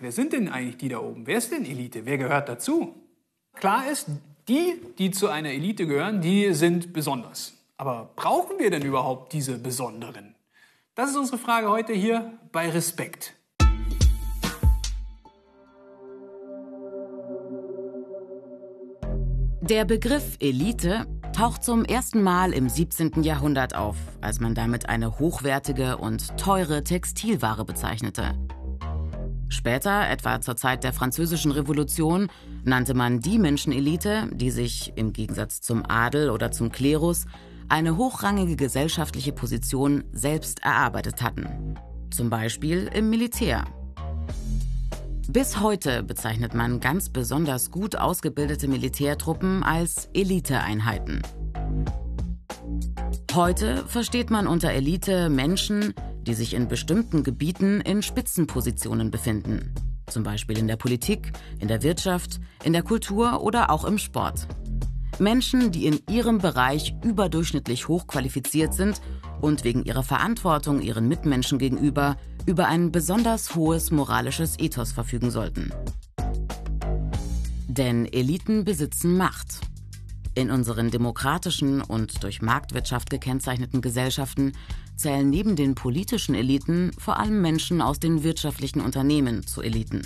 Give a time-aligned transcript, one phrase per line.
[0.00, 1.26] wer sind denn eigentlich die da oben?
[1.26, 2.04] Wer ist denn Elite?
[2.06, 2.94] Wer gehört dazu?
[3.54, 4.06] Klar ist,
[4.48, 7.54] die, die zu einer Elite gehören, die sind besonders.
[7.76, 10.34] Aber brauchen wir denn überhaupt diese Besonderen?
[10.94, 13.34] Das ist unsere Frage heute hier bei Respekt.
[19.60, 23.22] Der Begriff Elite taucht zum ersten Mal im 17.
[23.22, 28.34] Jahrhundert auf, als man damit eine hochwertige und teure Textilware bezeichnete.
[29.48, 32.28] Später, etwa zur Zeit der Französischen Revolution,
[32.64, 37.24] nannte man die Menschenelite, die sich, im Gegensatz zum Adel oder zum Klerus,
[37.68, 41.74] eine hochrangige gesellschaftliche Position selbst erarbeitet hatten.
[42.10, 43.64] Zum Beispiel im Militär.
[45.30, 51.22] Bis heute bezeichnet man ganz besonders gut ausgebildete Militärtruppen als Eliteeinheiten.
[53.34, 55.92] Heute versteht man unter Elite Menschen,
[56.28, 59.72] die sich in bestimmten Gebieten in Spitzenpositionen befinden.
[60.08, 64.46] Zum Beispiel in der Politik, in der Wirtschaft, in der Kultur oder auch im Sport.
[65.18, 69.00] Menschen, die in ihrem Bereich überdurchschnittlich hochqualifiziert sind
[69.40, 75.72] und wegen ihrer Verantwortung ihren Mitmenschen gegenüber über ein besonders hohes moralisches Ethos verfügen sollten.
[77.68, 79.60] Denn Eliten besitzen Macht.
[80.38, 84.52] In unseren demokratischen und durch Marktwirtschaft gekennzeichneten Gesellschaften
[84.94, 90.02] zählen neben den politischen Eliten vor allem Menschen aus den wirtschaftlichen Unternehmen zu Eliten.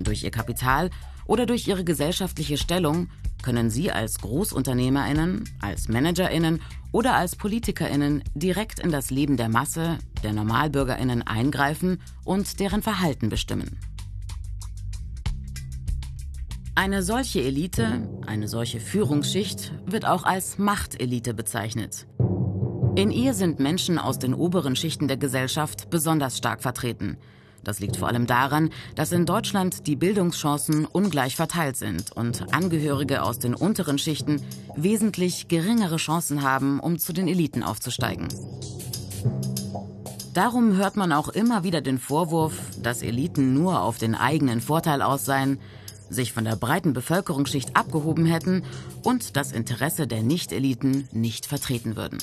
[0.00, 0.90] Durch ihr Kapital
[1.26, 3.06] oder durch ihre gesellschaftliche Stellung
[3.40, 6.60] können Sie als Großunternehmerinnen, als Managerinnen
[6.90, 13.28] oder als Politikerinnen direkt in das Leben der Masse, der Normalbürgerinnen eingreifen und deren Verhalten
[13.28, 13.78] bestimmen.
[16.78, 22.06] Eine solche Elite, eine solche Führungsschicht wird auch als Machtelite bezeichnet.
[22.94, 27.16] In ihr sind Menschen aus den oberen Schichten der Gesellschaft besonders stark vertreten–
[27.64, 33.22] das liegt vor allem daran, dass in Deutschland die Bildungschancen ungleich verteilt sind und Angehörige
[33.24, 34.40] aus den unteren Schichten
[34.76, 38.28] wesentlich geringere Chancen haben, um zu den Eliten aufzusteigen.
[40.32, 45.02] Darum hört man auch immer wieder den Vorwurf, dass Eliten nur auf den eigenen Vorteil
[45.02, 45.58] aus seien,
[46.10, 48.64] sich von der breiten Bevölkerungsschicht abgehoben hätten
[49.02, 52.18] und das Interesse der Nicht-Eliten nicht vertreten würden.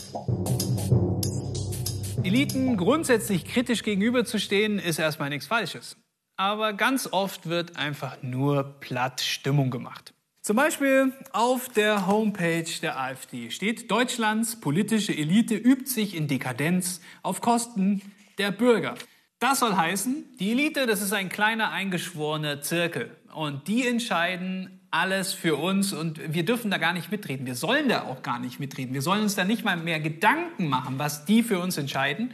[2.24, 5.97] Eliten grundsätzlich kritisch gegenüberzustehen, ist erstmal nichts Falsches.
[6.38, 10.13] Aber ganz oft wird einfach nur platt Stimmung gemacht.
[10.41, 17.01] Zum Beispiel auf der Homepage der AfD steht, Deutschlands politische Elite übt sich in Dekadenz
[17.24, 18.01] auf Kosten
[18.38, 18.95] der Bürger.
[19.40, 23.12] Das soll heißen, die Elite, das ist ein kleiner eingeschworener Zirkel.
[23.35, 27.46] Und die entscheiden alles für uns und wir dürfen da gar nicht mitreden.
[27.46, 28.94] Wir sollen da auch gar nicht mitreden.
[28.94, 32.31] Wir sollen uns da nicht mal mehr Gedanken machen, was die für uns entscheiden,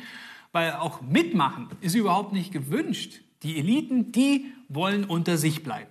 [0.51, 3.21] weil auch mitmachen ist überhaupt nicht gewünscht.
[3.41, 5.89] Die Eliten, die wollen unter sich bleiben.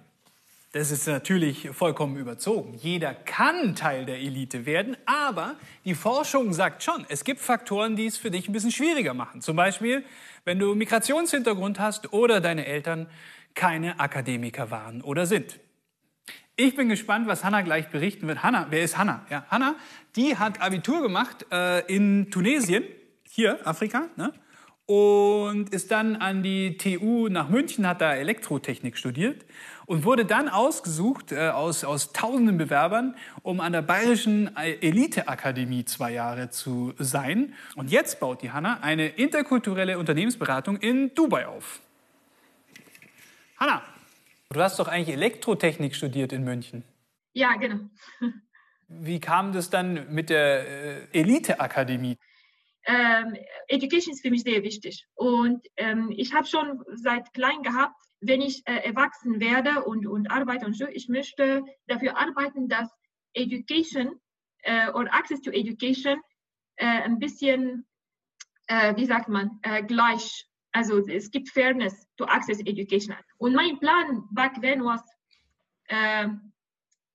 [0.73, 2.79] Das ist natürlich vollkommen überzogen.
[2.81, 8.07] Jeder kann Teil der Elite werden, aber die Forschung sagt schon, es gibt Faktoren, die
[8.07, 9.41] es für dich ein bisschen schwieriger machen.
[9.41, 10.05] Zum Beispiel,
[10.45, 13.09] wenn du Migrationshintergrund hast oder deine Eltern
[13.55, 15.61] keine Akademiker waren oder sind.
[16.57, 18.43] Ich bin gespannt, was Hanna gleich berichten wird.
[18.43, 19.25] Hanna, wer ist Hanna?
[19.31, 19.77] Ja, Hanna,
[20.15, 22.85] die hat Abitur gemacht äh, in Tunesien,
[23.25, 24.33] hier Afrika, ne?
[24.91, 29.47] und ist dann an die TU nach München, hat da Elektrotechnik studiert
[29.87, 36.13] und wurde dann ausgesucht äh, aus, aus tausenden Bewerbern, um an der Bayerischen Eliteakademie zwei
[36.13, 37.55] Jahre zu sein.
[37.77, 41.81] Und jetzt baut die Hanna eine interkulturelle Unternehmensberatung in Dubai auf.
[43.61, 43.83] Hanna,
[44.53, 46.83] Du hast doch eigentlich Elektrotechnik studiert in München.
[47.35, 47.89] Ja, genau.
[48.89, 50.67] Wie kam das dann mit der
[51.13, 52.19] äh, Elite-Akademie?
[52.85, 53.37] Ähm,
[53.69, 55.07] Education ist für mich sehr wichtig.
[55.15, 60.33] Und ähm, ich habe schon seit klein gehabt, wenn ich äh, erwachsen werde und, und
[60.33, 62.91] arbeite und so, ich möchte dafür arbeiten, dass
[63.35, 64.21] Education
[64.63, 66.21] äh, oder Access to Education
[66.75, 67.87] äh, ein bisschen,
[68.67, 73.15] äh, wie sagt man, äh, gleich also es gibt Fairness to access education.
[73.39, 75.03] Und mein Plan back then was
[75.91, 76.29] uh,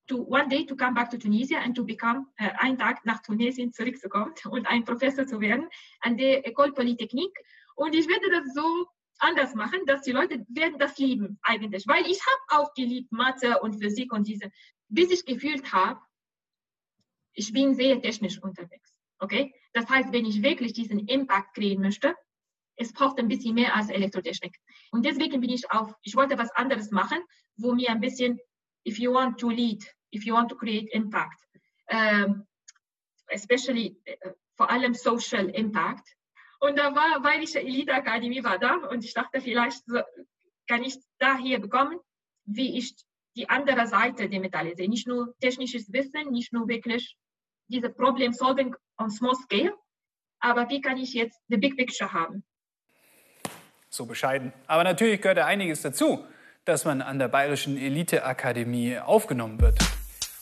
[0.08, 3.22] to one day to come back to Tunisia and to become uh, einen Tag nach
[3.22, 5.68] Tunesien zurückzukommen und ein Professor zu werden
[6.00, 7.36] an der École Polytechnique.
[7.76, 8.86] Und ich werde das so
[9.18, 13.60] anders machen, dass die Leute werden das lieben eigentlich, weil ich habe auch geliebt Mathe
[13.60, 14.50] und Physik und diese,
[14.88, 16.00] bis ich gefühlt habe,
[17.32, 18.94] ich bin sehr technisch unterwegs.
[19.18, 19.54] Okay?
[19.72, 22.14] Das heißt, wenn ich wirklich diesen Impact kriegen möchte,
[22.76, 24.56] es braucht ein bisschen mehr als Elektrotechnik.
[24.90, 27.18] Und deswegen bin ich auf, ich wollte was anderes machen,
[27.56, 28.38] wo mir ein bisschen,
[28.86, 29.84] if you want to lead,
[30.14, 31.40] if you want to create impact,
[31.90, 32.46] um,
[33.28, 36.16] especially uh, vor allem social impact,
[36.58, 39.82] Und da war Bayerische Eliteakademie war da und ich dachte, vielleicht
[40.66, 41.98] kann ich da hier bekommen,
[42.44, 42.94] wie ich
[43.36, 44.88] die andere Seite der Medaille sehe.
[44.88, 47.16] Nicht nur technisches Wissen, nicht nur wirklich
[47.68, 49.76] diese Problem-Solving on small scale,
[50.40, 52.44] aber wie kann ich jetzt the big picture haben?
[53.96, 54.52] So bescheiden.
[54.66, 56.22] Aber natürlich gehört da einiges dazu,
[56.66, 59.78] dass man an der Bayerischen Eliteakademie aufgenommen wird.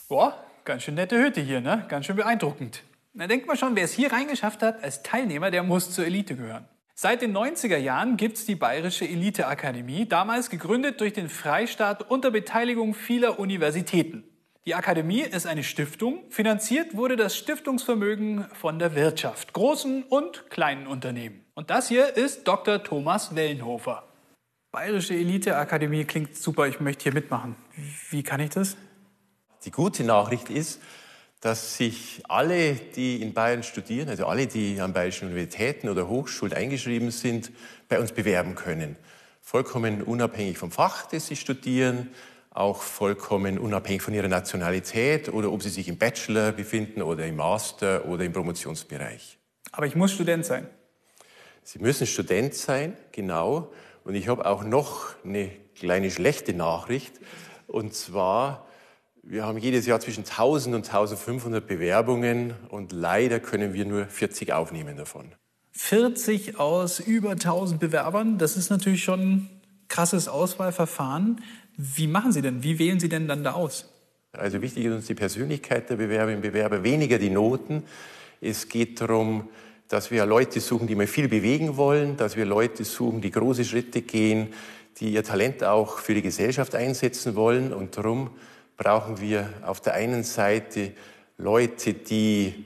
[0.09, 1.85] Boah, ganz schön nette Hütte hier, ne?
[1.89, 2.83] Ganz schön beeindruckend.
[3.13, 6.35] Da denkt man schon, wer es hier reingeschafft hat als Teilnehmer, der muss zur Elite
[6.35, 6.67] gehören.
[6.97, 12.33] Seit den 90er Jahren gibt es die Bayerische Eliteakademie, damals gegründet durch den Freistaat unter
[12.33, 14.25] Beteiligung vieler Universitäten.
[14.67, 16.21] Die Akademie ist eine Stiftung.
[16.31, 21.45] Finanziert wurde das Stiftungsvermögen von der Wirtschaft, großen und kleinen Unternehmen.
[21.53, 22.83] Und das hier ist Dr.
[22.83, 24.05] Thomas Wellenhofer.
[24.73, 27.57] Bayerische Eliteakademie klingt super, ich möchte hier mitmachen.
[28.09, 28.79] Wie kann ich das?
[29.67, 30.81] Die gute Nachricht ist,
[31.43, 36.55] dass sich alle, die in Bayern studieren, also alle, die an bayerischen Universitäten oder Hochschulen
[36.55, 37.53] eingeschrieben sind,
[37.91, 38.97] bei uns bewerben können.
[39.43, 42.09] Vollkommen unabhängig vom Fach, das sie studieren,
[42.55, 47.37] auch vollkommen unabhängig von ihrer Nationalität oder ob sie sich im Bachelor befinden oder im
[47.37, 49.39] Master oder im Promotionsbereich.
[49.73, 50.69] Aber ich muss Student sein.
[51.65, 53.73] Sie müssen Student sein, genau.
[54.05, 57.15] Und ich habe auch noch eine kleine schlechte Nachricht.
[57.67, 58.69] Und zwar,
[59.23, 64.53] wir haben jedes Jahr zwischen 1000 und 1500 Bewerbungen und leider können wir nur 40
[64.53, 65.35] aufnehmen davon.
[65.73, 71.41] 40 aus über 1000 Bewerbern, das ist natürlich schon ein krasses Auswahlverfahren.
[71.77, 72.63] Wie machen Sie denn?
[72.63, 73.89] Wie wählen Sie denn dann da aus?
[74.33, 77.85] Also wichtig ist uns die Persönlichkeit der Bewerberinnen und Bewerber, weniger die Noten.
[78.41, 79.49] Es geht darum,
[79.89, 83.65] dass wir Leute suchen, die mal viel bewegen wollen, dass wir Leute suchen, die große
[83.65, 84.49] Schritte gehen,
[84.99, 87.73] die ihr Talent auch für die Gesellschaft einsetzen wollen.
[87.73, 88.31] Und darum
[88.77, 90.93] brauchen wir auf der einen Seite
[91.39, 92.65] Leute, die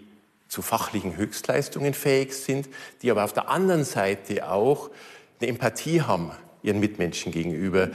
[0.49, 2.69] zu fachlichen Höchstleistungen fähig sind,
[3.03, 4.91] die aber auf der anderen Seite auch
[5.41, 6.31] eine Empathie haben
[6.63, 7.91] ihren Mitmenschen gegenüber,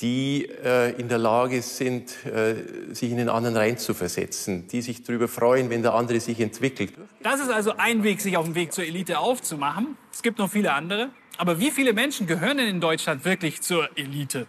[0.00, 5.28] die äh, in der Lage sind, äh, sich in den anderen reinzuversetzen, die sich darüber
[5.28, 6.92] freuen, wenn der andere sich entwickelt.
[7.22, 9.96] Das ist also ein Weg, sich auf dem Weg zur Elite aufzumachen.
[10.12, 11.10] Es gibt noch viele andere.
[11.38, 14.46] Aber wie viele Menschen gehören denn in Deutschland wirklich zur Elite?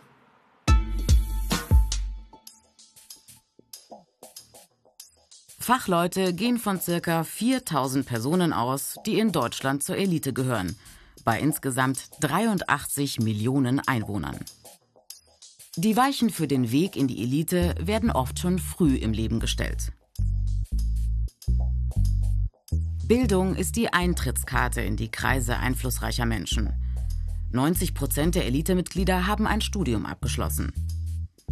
[5.64, 10.78] Fachleute gehen von circa 4000 Personen aus, die in Deutschland zur Elite gehören,
[11.24, 14.40] bei insgesamt 83 Millionen Einwohnern.
[15.76, 19.92] Die Weichen für den Weg in die Elite werden oft schon früh im Leben gestellt.
[23.08, 26.70] Bildung ist die Eintrittskarte in die Kreise einflussreicher Menschen.
[27.52, 30.72] 90 Prozent der Elitemitglieder haben ein Studium abgeschlossen.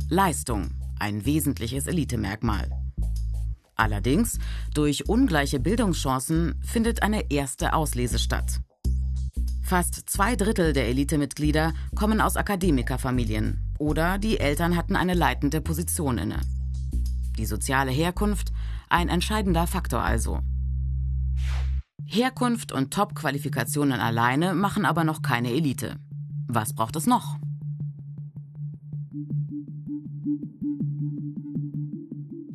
[0.07, 0.69] Leistung,
[0.99, 2.69] ein wesentliches Elitemerkmal.
[3.73, 4.37] Allerdings,
[4.75, 8.59] durch ungleiche Bildungschancen findet eine erste Auslese statt.
[9.63, 16.19] Fast zwei Drittel der Elitemitglieder kommen aus Akademikerfamilien oder die Eltern hatten eine leitende Position
[16.19, 16.39] inne.
[17.39, 18.53] Die soziale Herkunft
[18.89, 20.39] ein entscheidender Faktor also.
[22.05, 25.95] Herkunft und Top-Qualifikationen alleine machen aber noch keine Elite.
[26.47, 27.37] Was braucht es noch?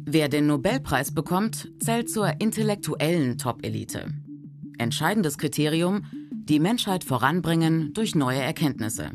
[0.09, 4.13] Wer den Nobelpreis bekommt, zählt zur intellektuellen Top-Elite.
[4.79, 9.11] Entscheidendes Kriterium, die Menschheit voranbringen durch neue Erkenntnisse.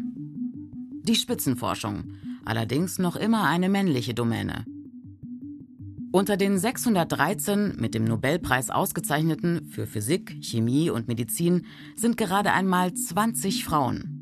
[1.11, 2.05] Die Spitzenforschung,
[2.45, 4.63] allerdings noch immer eine männliche Domäne.
[6.13, 11.65] Unter den 613 mit dem Nobelpreis ausgezeichneten für Physik, Chemie und Medizin
[11.97, 14.21] sind gerade einmal 20 Frauen.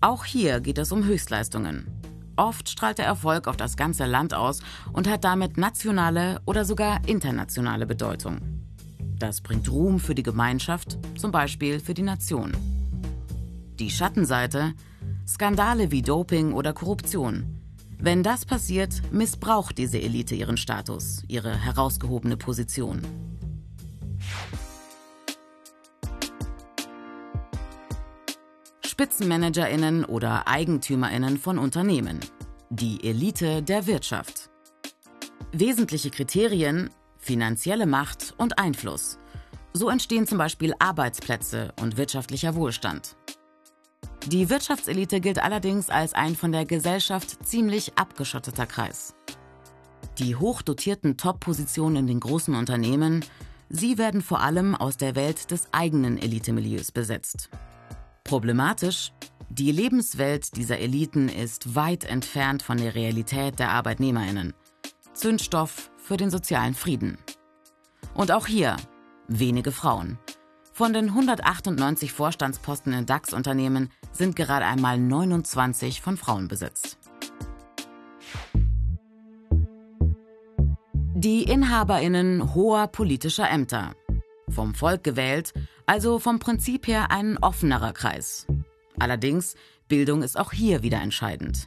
[0.00, 1.88] Auch hier geht es um Höchstleistungen.
[2.36, 4.60] Oft strahlt der Erfolg auf das ganze Land aus
[4.92, 8.38] und hat damit nationale oder sogar internationale Bedeutung.
[9.18, 12.52] Das bringt Ruhm für die Gemeinschaft, zum Beispiel für die Nation.
[13.78, 14.74] Die Schattenseite?
[15.26, 17.60] Skandale wie Doping oder Korruption.
[17.98, 23.02] Wenn das passiert, missbraucht diese Elite ihren Status, ihre herausgehobene Position.
[28.84, 32.18] Spitzenmanagerinnen oder Eigentümerinnen von Unternehmen.
[32.70, 34.50] Die Elite der Wirtschaft.
[35.52, 39.18] Wesentliche Kriterien finanzielle Macht und Einfluss.
[39.74, 43.17] So entstehen zum Beispiel Arbeitsplätze und wirtschaftlicher Wohlstand.
[44.28, 49.14] Die Wirtschaftselite gilt allerdings als ein von der Gesellschaft ziemlich abgeschotteter Kreis.
[50.18, 53.24] Die hochdotierten Top-Positionen in den großen Unternehmen,
[53.70, 57.48] sie werden vor allem aus der Welt des eigenen Elitemilieus besetzt.
[58.22, 59.12] Problematisch,
[59.48, 64.52] die Lebenswelt dieser Eliten ist weit entfernt von der Realität der Arbeitnehmerinnen.
[65.14, 67.16] Zündstoff für den sozialen Frieden.
[68.12, 68.76] Und auch hier,
[69.26, 70.18] wenige Frauen.
[70.78, 76.98] Von den 198 Vorstandsposten in DAX-Unternehmen sind gerade einmal 29 von Frauen besetzt.
[81.16, 83.96] Die Inhaberinnen hoher politischer Ämter.
[84.50, 85.52] Vom Volk gewählt,
[85.84, 88.46] also vom Prinzip her ein offenerer Kreis.
[89.00, 89.56] Allerdings,
[89.88, 91.66] Bildung ist auch hier wieder entscheidend.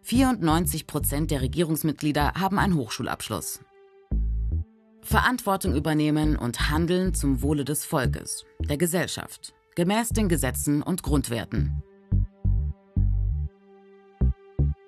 [0.00, 3.60] 94 Prozent der Regierungsmitglieder haben einen Hochschulabschluss.
[5.10, 11.82] Verantwortung übernehmen und handeln zum Wohle des Volkes, der Gesellschaft, gemäß den Gesetzen und Grundwerten.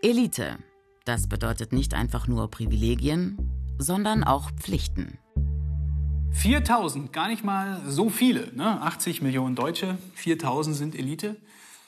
[0.01, 0.59] Elite.
[1.05, 3.37] Das bedeutet nicht einfach nur Privilegien,
[3.79, 5.19] sondern auch Pflichten.
[6.31, 8.55] 4000, gar nicht mal so viele.
[8.55, 8.81] Ne?
[8.81, 11.35] 80 Millionen Deutsche, 4000 sind Elite.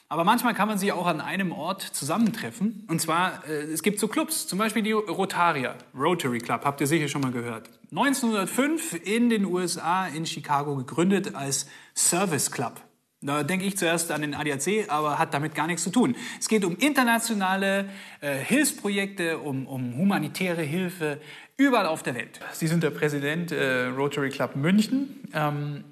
[0.08, 2.84] Aber manchmal kann man sie auch an einem Ort zusammentreffen.
[2.88, 6.86] Und zwar, äh, es gibt so Clubs, zum Beispiel die Rotarier, Rotary Club, habt ihr
[6.86, 7.70] sicher schon mal gehört.
[7.90, 12.80] 1905 in den USA, in Chicago gegründet als Service Club.
[13.24, 16.14] Da denke ich zuerst an den ADAC, aber hat damit gar nichts zu tun.
[16.38, 17.88] Es geht um internationale
[18.20, 21.18] äh, Hilfsprojekte, um, um humanitäre Hilfe
[21.56, 22.40] überall auf der Welt.
[22.52, 25.26] Sie sind der Präsident äh, Rotary Club München.
[25.32, 25.84] Ähm,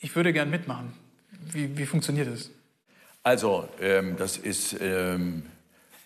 [0.00, 0.94] ich würde gern mitmachen.
[1.52, 2.50] Wie, wie funktioniert das?
[3.24, 5.44] Also, ähm, das ist ähm,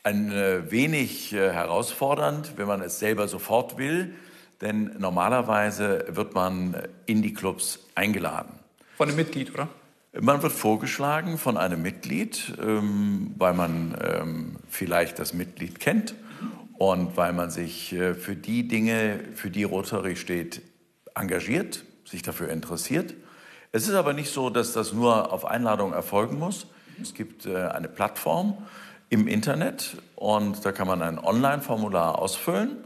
[0.02, 4.14] ein äh, wenig äh, herausfordernd, wenn man es selber sofort will,
[4.60, 8.52] denn normalerweise wird man in die Clubs eingeladen.
[8.98, 9.68] Von einem Mitglied, oder?
[10.18, 16.14] Man wird vorgeschlagen von einem Mitglied, ähm, weil man ähm, vielleicht das Mitglied kennt
[16.78, 20.60] und weil man sich äh, für die Dinge, für die Rotary steht,
[21.14, 23.14] engagiert, sich dafür interessiert.
[23.72, 26.66] Es ist aber nicht so, dass das nur auf Einladung erfolgen muss.
[27.00, 28.58] Es gibt äh, eine Plattform
[29.10, 32.78] im Internet und da kann man ein Online-Formular ausfüllen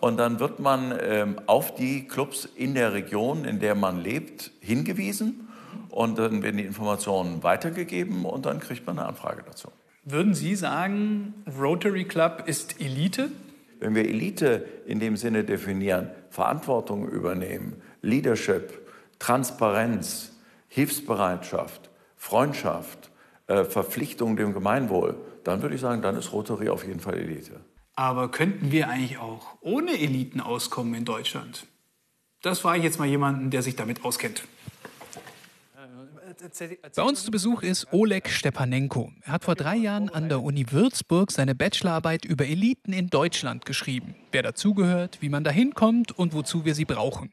[0.00, 4.50] und dann wird man ähm, auf die Clubs in der Region, in der man lebt,
[4.60, 5.48] hingewiesen
[5.90, 9.68] und dann werden die Informationen weitergegeben und dann kriegt man eine Anfrage dazu.
[10.04, 13.30] Würden Sie sagen, Rotary Club ist Elite?
[13.80, 18.72] Wenn wir Elite in dem Sinne definieren, Verantwortung übernehmen, Leadership,
[19.18, 20.32] Transparenz,
[20.68, 23.07] Hilfsbereitschaft, Freundschaft,
[23.48, 27.60] äh, Verpflichtung dem Gemeinwohl, dann würde ich sagen, dann ist Rotary auf jeden Fall Elite.
[27.96, 31.66] Aber könnten wir eigentlich auch ohne Eliten auskommen in Deutschland?
[32.42, 34.44] Das frage ich jetzt mal jemanden, der sich damit auskennt.
[36.94, 39.10] Bei uns zu Besuch ist Oleg Stepanenko.
[39.22, 43.64] Er hat vor drei Jahren an der Uni Würzburg seine Bachelorarbeit über Eliten in Deutschland
[43.64, 44.14] geschrieben.
[44.30, 47.32] Wer dazugehört, wie man da hinkommt und wozu wir sie brauchen.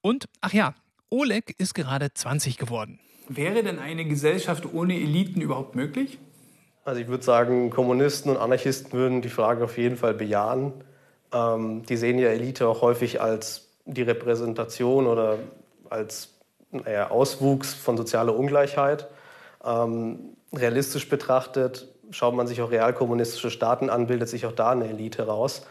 [0.00, 0.74] Und, ach ja,
[1.10, 2.98] Oleg ist gerade 20 geworden.
[3.28, 6.18] Wäre denn eine Gesellschaft ohne Eliten überhaupt möglich?
[6.84, 10.72] Also ich würde sagen, Kommunisten und Anarchisten würden die Frage auf jeden Fall bejahen.
[11.32, 15.38] Ähm, die sehen ja Elite auch häufig als die Repräsentation oder
[15.88, 16.30] als
[16.70, 19.08] naja, Auswuchs von sozialer Ungleichheit.
[19.64, 24.88] Ähm, realistisch betrachtet schaut man sich auch realkommunistische Staaten an, bildet sich auch da eine
[24.88, 25.66] Elite raus.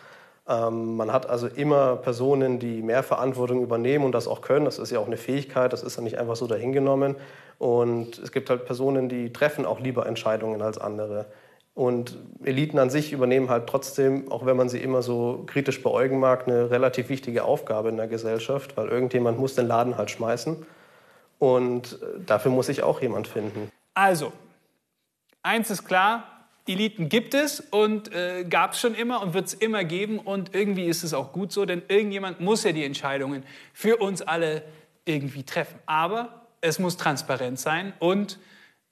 [0.47, 4.65] Ähm, man hat also immer Personen, die mehr Verantwortung übernehmen und das auch können.
[4.65, 7.15] Das ist ja auch eine Fähigkeit, das ist ja nicht einfach so dahingenommen.
[7.59, 11.27] Und es gibt halt Personen, die treffen auch lieber Entscheidungen als andere.
[11.73, 16.19] Und Eliten an sich übernehmen halt trotzdem, auch wenn man sie immer so kritisch beäugen
[16.19, 20.65] mag, eine relativ wichtige Aufgabe in der Gesellschaft, weil irgendjemand muss den Laden halt schmeißen.
[21.39, 23.71] Und dafür muss sich auch jemand finden.
[23.93, 24.31] Also,
[25.43, 26.40] eins ist klar,
[26.73, 30.19] Eliten gibt es und äh, gab es schon immer und wird es immer geben.
[30.19, 34.21] Und irgendwie ist es auch gut so, denn irgendjemand muss ja die Entscheidungen für uns
[34.21, 34.63] alle
[35.05, 35.79] irgendwie treffen.
[35.85, 38.39] Aber es muss transparent sein und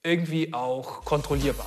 [0.02, 1.66] irgendwie auch kontrollierbar.